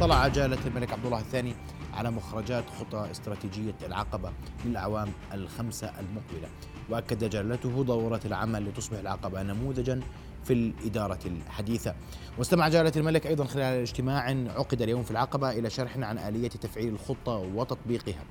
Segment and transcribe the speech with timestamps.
[0.00, 1.54] اطلع جلالة الملك عبد الله الثاني
[1.94, 4.32] على مخرجات خطى استراتيجية العقبة
[4.64, 6.48] للأعوام الخمسة المقبلة.
[6.90, 10.00] وأكد جلالته ضرورة العمل لتصبح العقبة نموذجا
[10.44, 11.94] في الإدارة الحديثة.
[12.38, 14.20] واستمع جلالة الملك أيضا خلال اجتماع
[14.56, 18.24] عقد اليوم في العقبة إلى شرح عن آلية تفعيل الخطة وتطبيقها.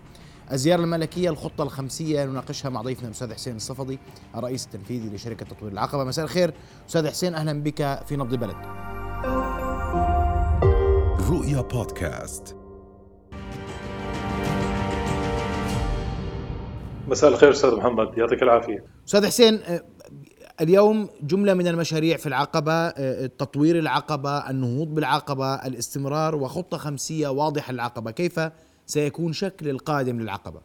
[0.51, 3.99] الزيارة الملكية الخطة الخمسية نناقشها مع ضيفنا الأستاذ حسين الصفدي
[4.36, 6.04] الرئيس التنفيذي لشركة تطوير العقبة.
[6.04, 6.54] مساء الخير.
[6.88, 8.88] أستاذ حسين أهلا بك في نبض بلد
[11.30, 12.55] رؤيا بودكاست.
[17.07, 18.86] مساء الخير أستاذ محمد يعطيك العافية.
[19.07, 19.82] أستاذ حسين آه،
[20.61, 27.73] اليوم جملة من المشاريع في العقبة آه، تطوير العقبة النهوض بالعقبة الاستمرار وخطة خمسية واضحة
[27.73, 28.11] للعقبة.
[28.11, 28.39] كيف
[28.86, 30.61] سيكون شكل القادم للعقبة؟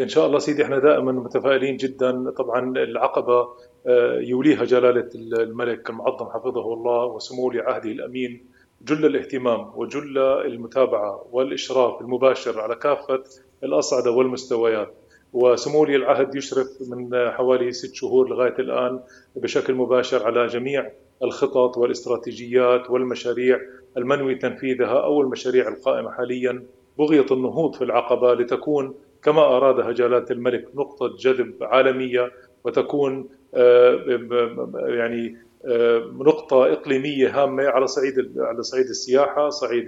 [0.00, 2.30] إن شاء الله سيدي إحنا دائما متفائلين جدا.
[2.30, 3.48] طبعا العقبة
[3.86, 11.26] آه، يوليها جلالة الملك المعظم حفظه الله وسمو ولي عهده الأمين جل الاهتمام وجل المتابعة
[11.32, 13.24] والإشراف المباشر على كافة
[13.64, 14.94] الأصعدة والمستويات.
[15.32, 19.00] وسمو ولي العهد يشرف من حوالي ست شهور لغاية الآن
[19.36, 20.90] بشكل مباشر على جميع
[21.22, 23.60] الخطط والاستراتيجيات والمشاريع
[23.96, 26.62] المنوي تنفيذها أو المشاريع القائمة حاليا.
[26.98, 32.32] بغيه النهوض في العقبة لتكون كما أرادها جلالة الملك نقطة جذب عالمية
[32.64, 33.94] وتكون آه،
[34.88, 35.36] يعني
[35.66, 39.86] آه، نقطة إقليمية هامة على صعيد على صعيد السياحة، صعيد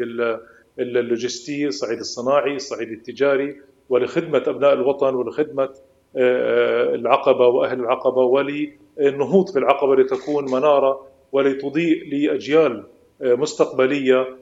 [0.78, 5.68] اللوجستي، صعيد الصناعي، صعيد التجاري ولخدمة أبناء الوطن ولخدمة
[6.16, 12.84] آه، العقبة وأهل العقبة وللنهوض في العقبة لتكون منارة ولتضيء لأجيال
[13.20, 14.36] مستقبلية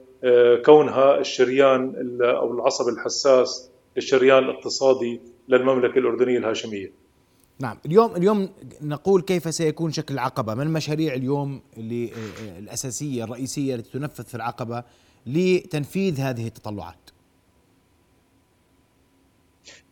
[0.65, 6.91] كونها الشريان أو العصب الحساس للشريان الاقتصادي للمملكة الأردنية الهاشمية.
[7.61, 8.49] نعم اليوم اليوم
[8.81, 10.53] نقول كيف سيكون شكل العقبة.
[10.53, 12.11] ما المشاريع اليوم اللي
[12.57, 14.83] الأساسية الرئيسية التي تنفذ في العقبة
[15.27, 17.09] لتنفيذ هذه التطلعات؟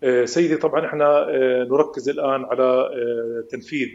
[0.04, 3.88] آه، سيدي طبعا إحنا آه، نركز الآن على آه، تنفيذ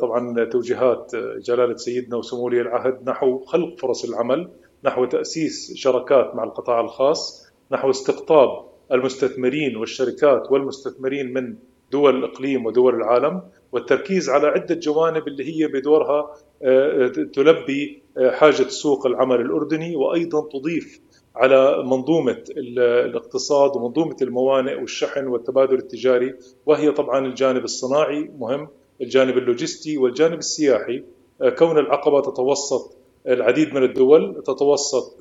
[0.00, 4.50] طبعا توجيهات جلالة سيدنا وسمو ولي العهد نحو خلق فرص العمل
[4.84, 11.56] نحو تأسيس شراكات مع القطاع الخاص نحو استقطاب المستثمرين والشركات والمستثمرين من
[11.92, 13.42] دول الإقليم ودول العالم
[13.72, 20.48] والتركيز على عدة جوانب اللي هي بدورها آه، تلبي آه، حاجة سوق العمل الأردني وأيضا
[20.52, 21.00] تضيف
[21.36, 26.34] على منظومة الاقتصاد ومنظومة الموانئ والشحن والتبادل التجاري
[26.66, 28.68] وهي طبعا الجانب الصناعي مهم
[29.00, 31.02] الجانب اللوجستي والجانب السياحي.
[31.42, 32.96] آه، كون العقبة تتوسط
[33.28, 35.16] العديد من الدول تتوسط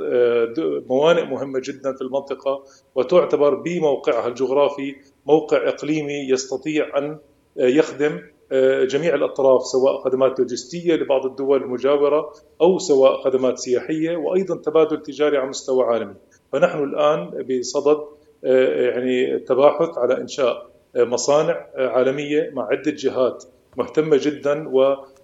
[0.90, 2.64] موانئ مهمة جدا في المنطقة
[2.96, 4.96] وتعتبر بموقعها الجغرافي
[5.26, 7.18] موقع إقليمي يستطيع أن
[7.58, 8.22] يخدم
[8.52, 15.04] آه، جميع الأطراف سواء خدمات لوجستية لبعض الدول المجاورة أو سواء خدمات سياحية وأيضا تبادل
[15.04, 16.14] تجاري على مستوى عالمي،
[16.54, 17.98] فنحن الآن بصدد
[18.46, 23.44] آه، يعني التباحث على إنشاء آه، مصانع عالمية مع عدة جهات
[23.78, 24.72] مهتمة جدا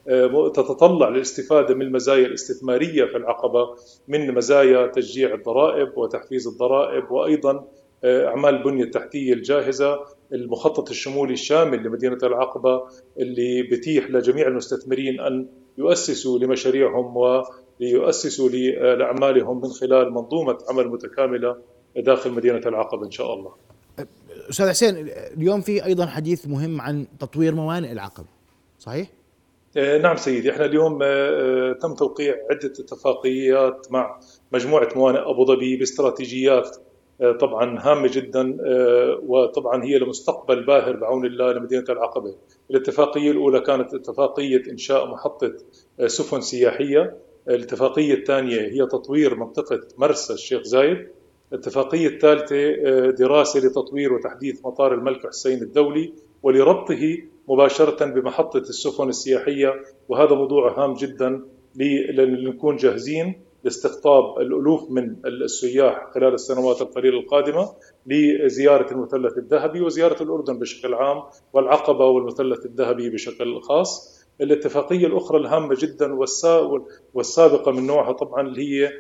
[0.08, 3.76] وتتطلع للاستفادة من المزايا الاستثمارية في العقبة
[4.08, 7.68] من مزايا تشجيع الضرائب وتحفيز الضرائب وأيضا
[8.06, 10.00] أعمال البنية التحتية الجاهزة
[10.34, 12.84] المخطط الشمولي الشامل لمدينة العقبة
[13.20, 15.48] اللي بتيح لجميع المستثمرين أن
[15.78, 21.58] يؤسسوا لمشاريعهم وليؤسسوا لأعمالهم من خلال منظومة عمل متكاملة
[21.98, 23.52] داخل مدينة العقبة إن شاء الله.
[24.50, 28.28] أستاذ حسين اليوم في أيضا حديث مهم عن تطوير موانئ العقبة
[28.80, 29.08] صحيح؟
[29.78, 34.20] آه، نعم سيدي إحنا اليوم آه، تم توقيع عدة اتفاقيات مع
[34.52, 36.87] مجموعة موانئ أبو ظبي باستراتيجيات آه،
[37.40, 42.36] طبعا هامة جدا آه، وطبعا هي لمستقبل باهر بعون الله لمدينة العقبة.
[42.72, 45.54] الاتفاقية الأولى كانت اتفاقية إنشاء محطة
[46.00, 47.18] آه، سفن سياحية،
[47.48, 51.08] الاتفاقية الثانية هي تطوير منطقة مرسى الشيخ زايد،
[51.54, 52.72] الاتفاقية الثالثة
[53.10, 56.14] دراسة لتطوير وتحديث مطار الملك حسين الدولي
[56.44, 57.18] ولربطه
[57.48, 59.74] مباشرة بمحطة السفن السياحية.
[60.10, 61.42] وهذا موضوع هام جدا
[62.16, 63.47] لنكون جاهزين.
[63.72, 67.70] لاستقطاب الألوف من السياح خلال السنوات القليلة القادمة
[68.06, 74.18] لزيارة المثلث الذهبي وزيارة الأردن بشكل عام والعقبة والمثلث الذهبي بشكل خاص.
[74.42, 76.14] الاتفاقية الأخرى الهامة جدا
[77.14, 78.92] والسابقة من نوعها طبعا اللي هي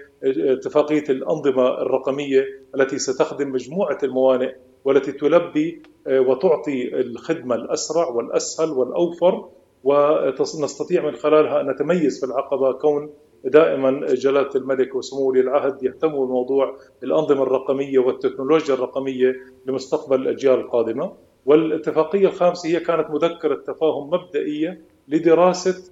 [0.53, 2.45] اتفاقية الأنظمة الرقمية
[2.75, 4.56] التي ستخدم مجموعة الموانئ
[4.86, 9.50] والتي تلبي وتعطي الخدمة الأسرع والأسهل والأوفر
[9.83, 13.09] ونستطيع من خلالها أن نتميز في العقبة كون
[13.49, 19.35] دائما جلالة الملك وسمو ولي العهد يهتموا بموضوع الانظمه الرقمية والتكنولوجيا الرقمية
[19.65, 21.13] لمستقبل الأجيال القادمة.
[21.45, 25.91] والاتفاقية الخامسة هي كانت مذكرة تفاهم مبدئية لدراسة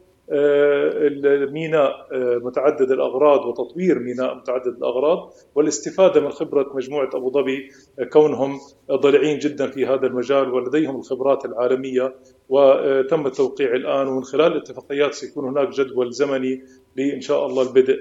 [1.51, 2.07] ميناء
[2.43, 7.69] متعدد الأغراض وتطوير ميناء متعدد الأغراض والاستفادة من خبرة مجموعة أبو ظبي
[8.13, 8.59] كونهم
[8.91, 12.15] ضليعين جدا في هذا المجال ولديهم الخبرات العالمية
[12.49, 16.61] وتم التوقيع الآن ومن خلال الاتفاقيات سيكون هناك جدول زمني
[16.95, 17.97] لإن شاء الله البدء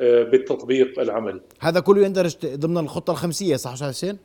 [0.00, 1.40] بالتطبيق العملي.
[1.60, 4.18] هذا كله يندرج ضمن الخطة الخمسية صح أستاذ حسين؟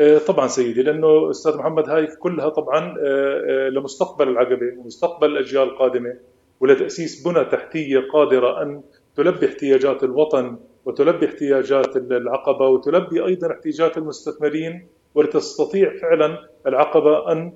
[0.00, 5.62] آه، طبعا سيدي لأنه أستاذ محمد هاي كلها طبعا آه، آه، لمستقبل العقبة ومستقبل الاجيال
[5.62, 6.14] القادمه
[6.60, 8.82] ولتأسيس بنى تحتية قادرة أن
[9.16, 17.52] تلبي احتياجات الوطن وتلبي احتياجات العقبة وتلبي أيضا احتياجات المستثمرين ولتستطيع فعلا العقبة أن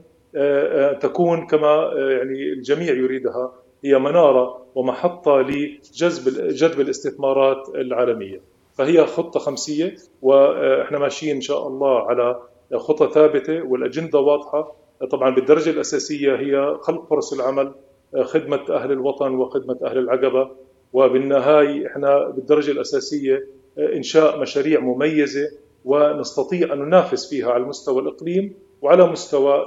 [1.01, 3.53] تكون كما يعني الجميع يريدها
[3.85, 8.41] هي منارة ومحطة لجذب جذب الاستثمارات العالمية.
[8.77, 12.41] فهي خطة خمسية وإحنا ماشيين إن شاء الله على
[12.75, 14.77] خطة ثابتة والأجندة واضحة.
[15.11, 17.75] طبعا بالدرجة الأساسية هي خلق فرص العمل
[18.23, 20.51] خدمة أهل الوطن وخدمة أهل العقبة.
[20.93, 23.47] وبالنهاية إحنا بالدرجة الأساسية
[23.79, 25.51] إنشاء مشاريع مميزة
[25.85, 29.67] ونستطيع أن ننافس فيها على مستوى الإقليم وعلى مستوى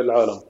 [0.00, 0.40] العالم.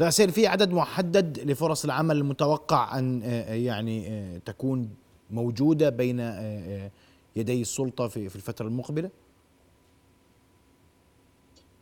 [0.00, 4.90] أستاذ في عدد محدد لفرص العمل المتوقع أن يعني تكون
[5.30, 6.90] موجودة بين آه، آه،
[7.36, 9.10] يدي السلطة في الفترة المقبلة؟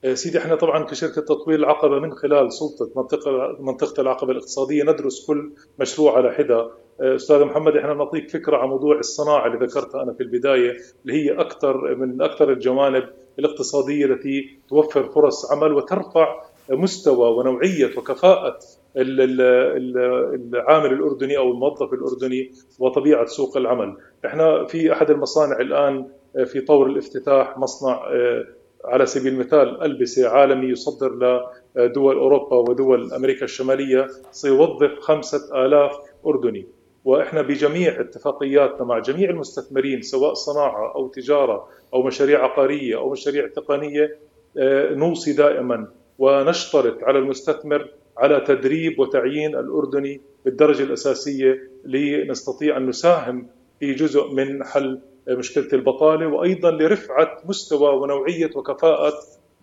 [0.05, 5.27] آه، سيدي إحنا طبعا كشركة تطوير العقبة من خلال سلطة منطقة منطقة العقبة الاقتصادية ندرس
[5.27, 6.71] كل مشروع على حدة
[7.01, 11.41] أستاذ محمد إحنا نعطيك فكرة عن موضوع الصناعة اللي ذكرتها أنا في البداية اللي هي
[11.41, 13.09] أكثر من أكثر الجوانب
[13.39, 18.59] الاقتصادية التي توفر فرص عمل وترفع مستوى ونوعية وكفاءة
[18.97, 23.97] العامل الأردني أو الموظف الأردني وطبيعة سوق العمل.
[24.27, 26.07] إحنا في أحد المصانع الآن
[26.45, 28.45] في طور الافتتاح مصنع آه،
[28.85, 31.43] على سبيل المثال ألبسة عالمي يصدر
[31.77, 35.93] لدول أوروبا ودول أمريكا الشمالية سيوظف خمسة آلاف
[36.27, 36.67] أردني
[37.05, 43.47] وإحنا بجميع اتفاقياتنا مع جميع المستثمرين سواء صناعة أو تجارة أو مشاريع عقارية أو مشاريع
[43.49, 44.19] تقنية
[44.59, 45.89] آه، نوصي دائما
[46.19, 53.47] ونشترط على المستثمر على تدريب وتعيين الأردني بالدرجة الأساسية لنستطيع أن نساهم
[53.81, 59.13] في جزء من حل مشكلة البطالة وأيضا لرفعة مستوى ونوعية وكفاءة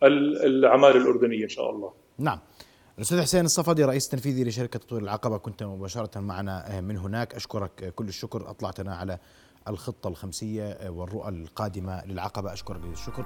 [0.03, 1.91] الأعمال الأردنية إن شاء الله.
[2.17, 2.39] نعم.
[2.97, 7.35] الأستاذ حسين الصفدي رئيس تنفيذي لشركة تطوير العقبة كنت مباشرة معنا من هناك.
[7.35, 8.49] أشكرك كل الشكر.
[8.49, 9.17] أطلعتنا على
[9.67, 12.53] الخطة الخمسية والرؤى القادمة للعقبة.
[12.53, 13.25] أشكرك للشكر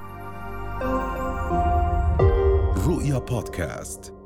[2.88, 4.17] رؤيا بودكاست.